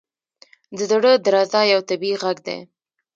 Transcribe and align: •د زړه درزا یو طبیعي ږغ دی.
•د 0.77 0.79
زړه 0.91 1.11
درزا 1.25 1.61
یو 1.73 1.81
طبیعي 1.89 2.17
ږغ 2.21 2.37
دی. 2.47 2.57